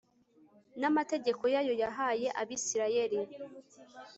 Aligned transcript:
n'amategeko 0.81 1.43
yayo 1.55 1.73
yahaye 1.81 2.27
abisirayeli 2.41 3.19